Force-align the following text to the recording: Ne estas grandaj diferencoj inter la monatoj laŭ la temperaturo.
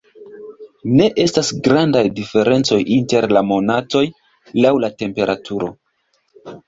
Ne 0.99 1.09
estas 1.23 1.51
grandaj 1.67 2.01
diferencoj 2.19 2.79
inter 2.95 3.29
la 3.37 3.45
monatoj 3.53 4.03
laŭ 4.67 4.73
la 4.85 4.91
temperaturo. 5.03 5.71